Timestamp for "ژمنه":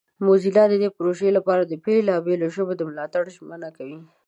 3.35-3.69